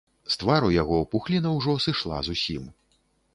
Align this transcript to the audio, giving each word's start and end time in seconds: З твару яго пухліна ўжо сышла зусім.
З 0.35 0.37
твару 0.43 0.71
яго 0.75 0.97
пухліна 1.11 1.51
ўжо 1.59 1.77
сышла 1.85 2.17
зусім. 2.31 2.67